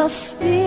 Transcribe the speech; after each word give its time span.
the 0.00 0.08
spirit. 0.08 0.59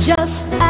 just 0.00 0.69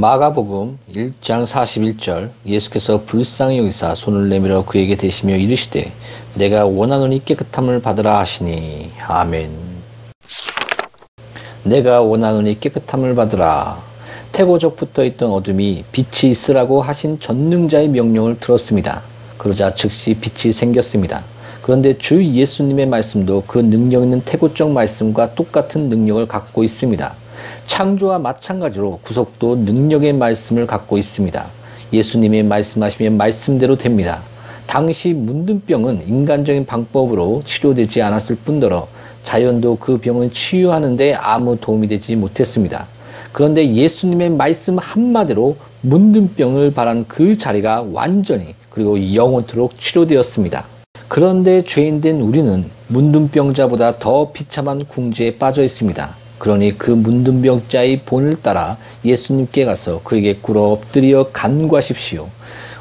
마가복음 0.00 0.78
1장 0.94 1.44
41절 1.44 2.30
예수께서 2.46 3.02
불쌍히 3.04 3.58
여기사 3.58 3.94
손을 3.94 4.30
내밀어 4.30 4.64
그에게 4.64 4.96
대시며 4.96 5.36
이르시되 5.36 5.92
내가 6.36 6.64
원하노니 6.64 7.22
깨끗함을 7.26 7.82
받으라 7.82 8.18
하시니 8.20 8.92
아멘 9.06 9.50
내가 11.64 12.00
원하노니 12.00 12.60
깨끗함을 12.60 13.14
받으라 13.14 13.82
태고적 14.32 14.76
붙어 14.76 15.04
있던 15.04 15.32
어둠이 15.32 15.84
빛이 15.92 16.30
있으라고 16.30 16.80
하신 16.80 17.20
전능자의 17.20 17.88
명령을 17.88 18.40
들었습니다. 18.40 19.02
그러자 19.36 19.74
즉시 19.74 20.14
빛이 20.14 20.54
생겼습니다. 20.54 21.24
그런데 21.60 21.98
주 21.98 22.24
예수님의 22.24 22.86
말씀도 22.86 23.44
그 23.46 23.58
능력 23.58 24.02
있는 24.02 24.22
태고적 24.22 24.70
말씀과 24.70 25.34
똑같은 25.34 25.90
능력을 25.90 26.26
갖고 26.26 26.64
있습니다. 26.64 27.19
창조와 27.66 28.18
마찬가지로 28.18 29.00
구속도 29.02 29.56
능력의 29.56 30.12
말씀을 30.14 30.66
갖고 30.66 30.98
있습니다. 30.98 31.46
예수님이 31.92 32.42
말씀하시면 32.42 33.16
말씀대로 33.16 33.76
됩니다. 33.76 34.22
당시 34.66 35.12
문둥병은 35.12 36.06
인간적인 36.06 36.66
방법으로 36.66 37.42
치료되지 37.44 38.02
않았을 38.02 38.36
뿐더러 38.44 38.86
자연도 39.22 39.76
그 39.78 39.98
병을 39.98 40.30
치유하는데 40.30 41.14
아무 41.14 41.56
도움이 41.60 41.88
되지 41.88 42.16
못했습니다. 42.16 42.86
그런데 43.32 43.74
예수님의 43.74 44.30
말씀 44.30 44.78
한마디로 44.78 45.56
문둥병을 45.82 46.72
바란 46.72 47.06
그 47.08 47.36
자리가 47.36 47.86
완전히 47.92 48.54
그리고 48.70 49.14
영원토록 49.14 49.78
치료되었습니다. 49.78 50.66
그런데 51.08 51.64
죄인된 51.64 52.20
우리는 52.20 52.64
문둥병자보다 52.88 53.98
더 53.98 54.30
비참한 54.32 54.84
궁지에 54.84 55.36
빠져 55.36 55.64
있습니다. 55.64 56.19
그러니 56.40 56.78
그 56.78 56.90
문둥병자의 56.90 58.00
본을 58.06 58.40
따라 58.40 58.78
예수님께 59.04 59.66
가서 59.66 60.00
그에게 60.02 60.38
꿇어 60.40 60.62
엎드려 60.72 61.28
간구하십시오. 61.32 62.28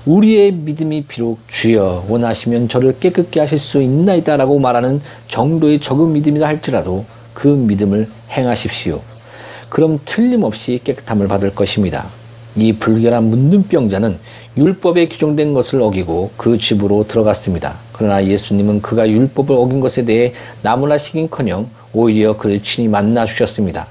우리의 0.06 0.54
믿음이 0.54 1.04
비록 1.04 1.40
주여 1.50 2.06
원하시면 2.08 2.70
저를 2.70 2.98
깨끗게 3.00 3.42
하실 3.42 3.60
수 3.60 3.82
있나이다라고 3.82 4.60
말하는 4.60 5.02
정도의 5.28 5.82
적은 5.82 6.14
믿음이라 6.14 6.48
할지라도 6.48 7.04
그 7.34 7.50
믿음을 7.50 8.08
행하십시오. 8.32 9.02
그럼 9.68 10.00
틀림없이 10.06 10.80
깨끗함을 10.82 11.28
받을 11.28 11.54
것입니다. 11.54 12.08
이 12.56 12.72
불결한 12.74 13.26
문둥병자는 13.26 14.18
율법에 14.58 15.10
규정된 15.10 15.54
것을 15.54 15.82
어기고 15.82 16.32
그 16.38 16.58
집으로 16.58 17.06
들어갔습니다. 17.08 17.78
그러나 17.92 18.26
예수님은 18.26 18.82
그가 18.82 19.08
율법을 19.08 19.54
어긴 19.54 19.82
것에 19.82 20.06
대해 20.06 20.34
나무라시긴커녕 20.62 21.70
오히려 21.94 22.38
그를 22.38 22.62
친히 22.62 22.88
만나 22.88 23.26
주셨습니다. 23.26 23.88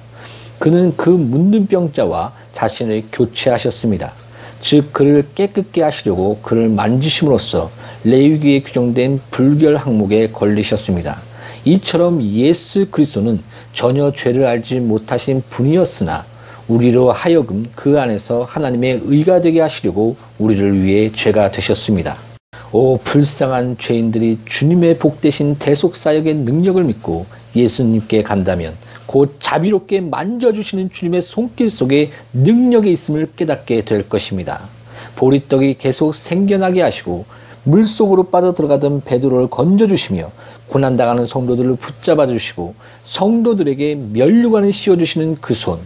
그는 0.58 0.94
그 0.96 1.08
문둥병자와 1.08 2.32
자신을 2.52 3.04
교체하셨습니다. 3.12 4.12
즉 4.60 4.92
그를 4.92 5.24
깨끗게 5.34 5.82
하시려고 5.82 6.38
그를 6.42 6.68
만지심으로써 6.68 7.70
레위기에 8.04 8.62
규정된 8.62 9.20
불결 9.30 9.76
항목에 9.76 10.30
걸리셨습니다. 10.30 11.20
이처럼 11.64 12.22
예수 12.22 12.86
그리스도는 12.90 13.40
전혀 13.72 14.12
죄를 14.12 14.46
알지 14.46 14.80
못하신 14.80 15.42
분이었으나 15.50 16.24
우리로 16.66 17.12
하여금 17.12 17.66
그 17.74 18.00
안에서 18.00 18.44
하나님의 18.44 19.02
의가 19.04 19.40
되게 19.40 19.60
하시려고 19.60 20.16
우리를 20.38 20.82
위해 20.82 21.10
죄가 21.12 21.50
되셨습니다. 21.50 22.27
오 22.70 22.98
불쌍한 22.98 23.78
죄인들이 23.78 24.40
주님의 24.44 24.98
복되신 24.98 25.56
대속 25.58 25.96
사역의 25.96 26.34
능력을 26.34 26.84
믿고 26.84 27.24
예수님께 27.56 28.22
간다면 28.22 28.74
곧 29.06 29.36
자비롭게 29.40 30.02
만져주시는 30.02 30.90
주님의 30.90 31.22
손길 31.22 31.70
속에 31.70 32.10
능력이 32.34 32.92
있음을 32.92 33.32
깨닫게 33.34 33.86
될 33.86 34.06
것입니다. 34.06 34.68
보리떡이 35.16 35.76
계속 35.78 36.14
생겨나게 36.14 36.82
하시고 36.82 37.24
물속으로 37.64 38.24
빠져 38.24 38.52
들어가던 38.52 39.00
베드로를 39.00 39.48
건져주시며 39.48 40.30
고난당하는 40.66 41.24
성도들을 41.24 41.76
붙잡아 41.76 42.26
주시고 42.26 42.74
성도들에게 43.02 43.94
면류관을 44.12 44.72
씌워주시는 44.72 45.38
그 45.40 45.54
손, 45.54 45.78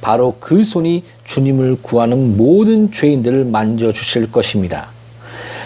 바로 0.00 0.36
그 0.38 0.62
손이 0.62 1.02
주님을 1.24 1.78
구하는 1.82 2.36
모든 2.36 2.92
죄인들을 2.92 3.46
만져주실 3.46 4.30
것입니다. 4.30 4.99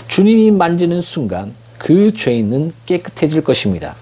주님이 0.08 0.50
만지는 0.50 1.00
순간 1.00 1.52
그 1.78 2.12
죄인은 2.14 2.72
깨끗해질 2.86 3.42
것입니다. 3.42 3.96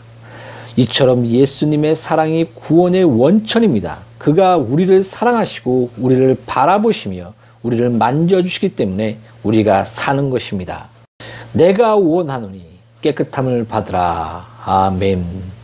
이처럼 0.77 1.27
예수님의 1.27 1.95
사랑이 1.95 2.47
구원의 2.55 3.05
원천입니다. 3.05 4.01
그가 4.19 4.57
우리를 4.57 5.03
사랑하시고 5.03 5.91
우리를 5.99 6.39
바라보시며 6.47 7.35
우리를 7.63 7.91
만져주시기 7.91 8.71
때문에 8.77 9.19
우리가 9.43 9.85
사는 9.85 10.31
것입니다. 10.31 10.89
내가 11.53 11.97
원하노니 11.97 12.65
깨끗함을 13.03 13.67
받으라. 13.67 14.47
아멘. 14.65 15.62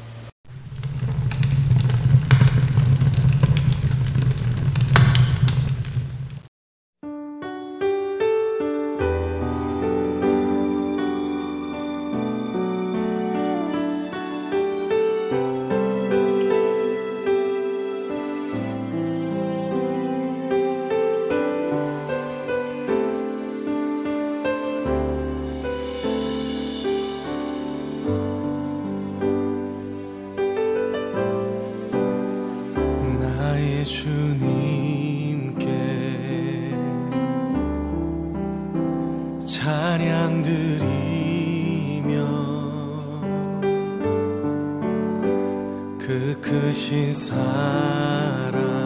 크신 46.41 47.13
사랑 47.13 48.78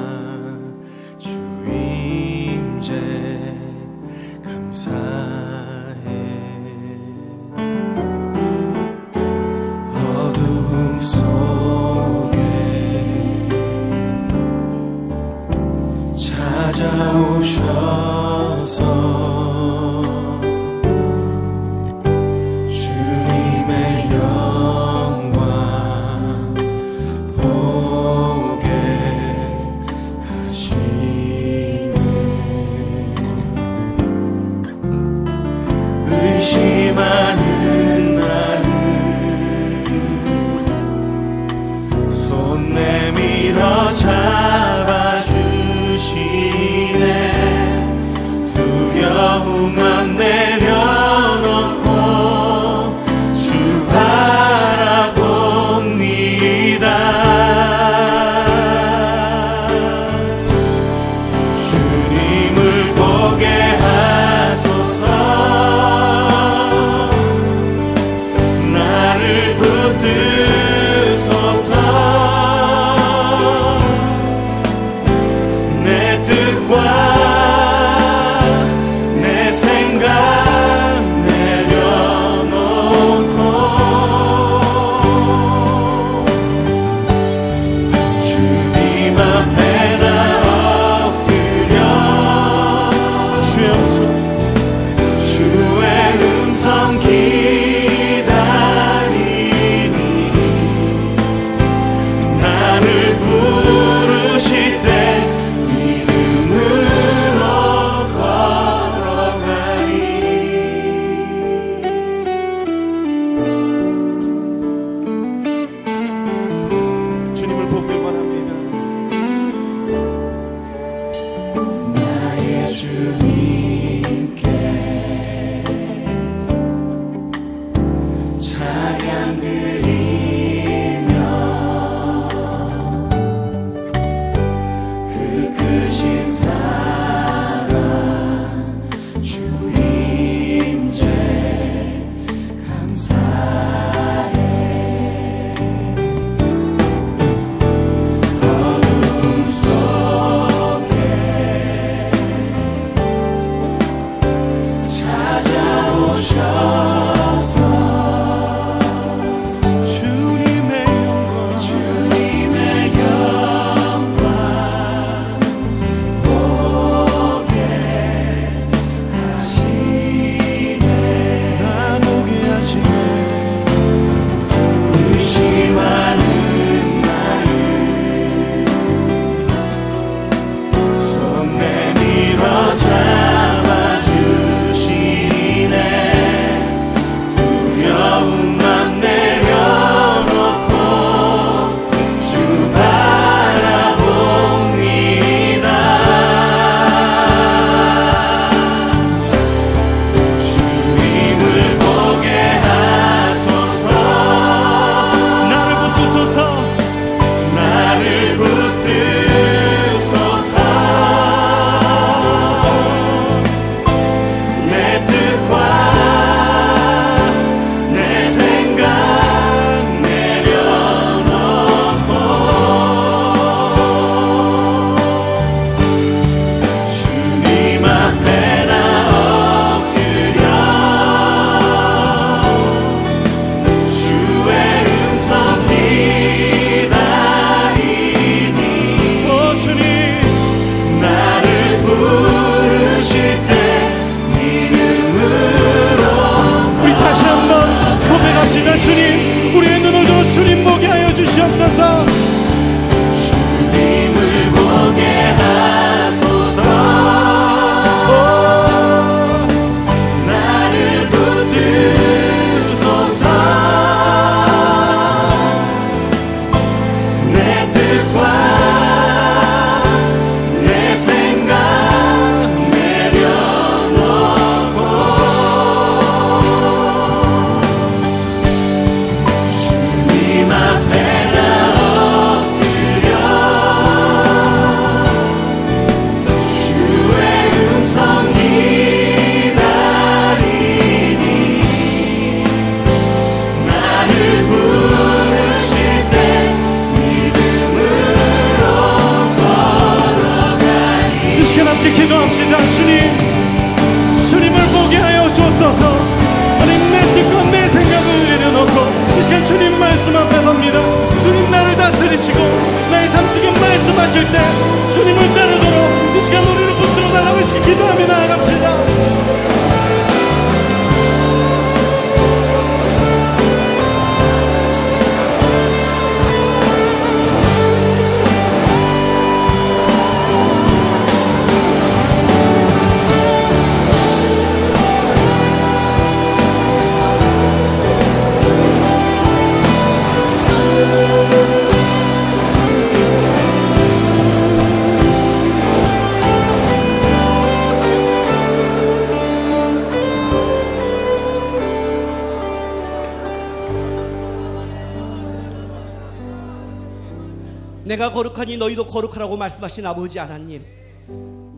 내가 358.02 358.10
거룩하니 358.10 358.56
너희도 358.56 358.86
거룩하라고 358.86 359.36
말씀하신 359.36 359.86
아버지 359.86 360.18
하나님 360.18 360.64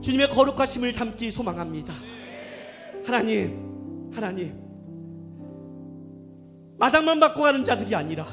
주님의 0.02 0.28
거룩하심을 0.28 0.92
담기 0.92 1.30
소망합니다. 1.30 1.94
하나님 3.06 4.10
하나님 4.12 4.52
마당만 6.76 7.18
받고 7.18 7.40
가는 7.40 7.64
자들이 7.64 7.94
아니라 7.94 8.26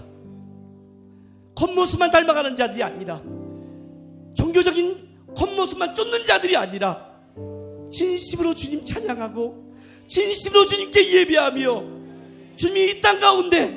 겉모습만 1.55 2.11
닮아가는 2.11 2.53
자들이 2.57 2.83
아니라 2.83 3.21
종교적인 4.35 5.27
겉모습만 5.33 5.95
쫓는 5.95 6.25
자들이 6.25 6.57
아니라 6.57 7.09
진심으로 7.89 8.53
주님 8.55 8.83
찬양하고 8.83 9.73
진심으로 10.07 10.65
주님께 10.65 11.13
예배하며 11.13 11.83
주님이 12.57 12.91
이 12.91 13.01
땅 13.01 13.21
가운데 13.21 13.67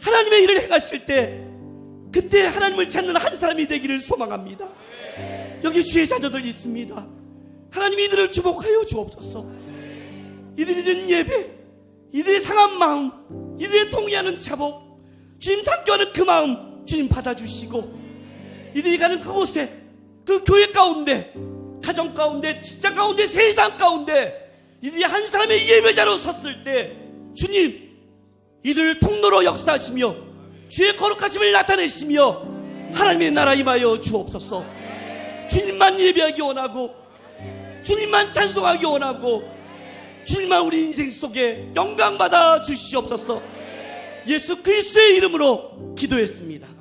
하나님의 0.00 0.42
일을 0.42 0.62
행하실 0.64 1.06
때 1.06 1.47
그때 2.12 2.46
하나님을 2.46 2.88
찾는 2.88 3.16
한 3.16 3.36
사람이 3.36 3.66
되기를 3.66 4.00
소망합니다. 4.00 4.68
여기 5.64 5.84
주의 5.84 6.06
자녀들 6.06 6.44
있습니다. 6.44 7.06
하나님이 7.70 8.04
이들을 8.06 8.30
주목하여 8.30 8.84
주옵소서. 8.84 9.46
이들이 10.56 10.84
드린 10.84 11.08
예배, 11.08 11.50
이들의 12.12 12.40
상한 12.40 12.78
마음, 12.78 13.56
이들의 13.60 13.90
동의하는 13.90 14.38
자복, 14.38 14.88
주님 15.38 15.64
담겨하는 15.64 16.12
그 16.12 16.22
마음 16.22 16.84
주님 16.84 17.08
받아주시고 17.08 17.98
이들이 18.74 18.98
가는 18.98 19.20
그곳에 19.20 19.72
그 20.24 20.42
교회 20.44 20.66
가운데 20.72 21.32
가정 21.82 22.12
가운데 22.12 22.60
직장 22.60 22.94
가운데 22.94 23.26
세상 23.26 23.76
가운데 23.76 24.76
이들이 24.82 25.04
한 25.04 25.26
사람의 25.26 25.68
예배자로 25.68 26.18
섰을 26.18 26.64
때 26.64 26.96
주님 27.34 27.88
이들을 28.64 28.98
통로로 28.98 29.44
역사하시며 29.44 30.27
주의 30.68 30.94
거룩하심을 30.96 31.52
나타내시며 31.52 32.42
하나님의 32.92 33.30
나라 33.32 33.54
임하여 33.54 34.00
주옵소서 34.00 34.64
주님만 35.50 35.98
예배하기 35.98 36.40
원하고 36.42 36.94
주님만 37.82 38.32
찬송하기 38.32 38.84
원하고 38.84 39.48
주님만 40.24 40.62
우리 40.62 40.86
인생 40.86 41.10
속에 41.10 41.70
영광 41.74 42.18
받아 42.18 42.62
주시옵소서 42.62 43.42
예수 44.26 44.62
그리스도의 44.62 45.16
이름으로 45.16 45.94
기도했습니다. 45.96 46.77